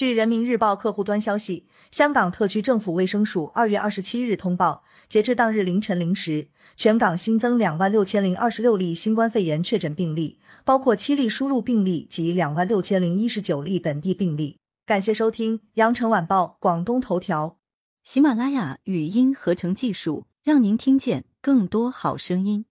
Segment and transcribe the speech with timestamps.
[0.00, 14.56] 据人民日报客户端消息香港特区政府卫生署二月二十七日通报截至当日凌晨零时全港新增两万六千零二十六例新冠肺炎确诊病例包括七例输入病例及两万六千零一十九例本地病例。
[14.86, 17.58] 感谢收听羊城晚报广东头条。
[18.02, 22.70] 喜马拉雅语音合成技术让您听见更多好声音。